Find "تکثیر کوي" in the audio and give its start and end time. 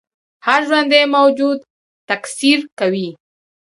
2.09-3.09